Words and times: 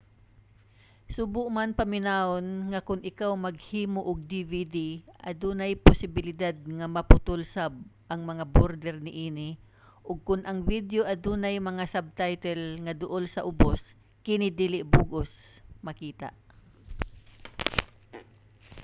subo 1.15 1.41
man 1.55 1.71
paminawon 1.79 2.47
nga 2.71 2.79
kon 2.87 3.01
ikaw 3.11 3.31
maghimo 3.45 4.01
og 4.09 4.17
dvd 4.31 4.75
adunay 5.29 5.73
posibilidad 5.87 6.55
nga 6.77 6.87
maputol 6.95 7.41
sab 7.53 7.73
ang 8.11 8.21
mga 8.29 8.43
border 8.55 8.95
niini 9.05 9.49
ug 10.09 10.17
kon 10.27 10.41
ang 10.45 10.59
video 10.71 11.01
adunay 11.13 11.55
mga 11.69 11.83
subtitle 11.93 12.63
nga 12.83 12.93
duol 13.01 13.23
sa 13.33 13.45
ubos 13.51 13.81
kini 14.25 14.47
dili 14.59 14.79
sa 14.81 14.89
bug-os 14.91 15.31
makita 15.87 16.29